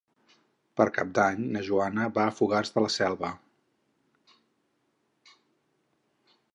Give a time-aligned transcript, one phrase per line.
[0.79, 3.31] Per Cap d'Any na Joana va a Fogars de la Selva.